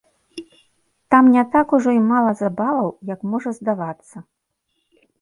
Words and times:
Там 1.11 1.29
не 1.35 1.43
так 1.57 1.75
ужо 1.79 1.95
і 1.99 2.01
мала 2.13 2.31
забаваў, 2.41 2.93
як 3.13 3.19
можа 3.33 3.49
здавацца. 3.63 4.29